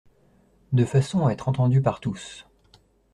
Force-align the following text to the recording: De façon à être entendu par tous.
De 0.73 0.83
façon 0.83 1.27
à 1.27 1.31
être 1.31 1.47
entendu 1.47 1.79
par 1.79 1.99
tous. 1.99 2.47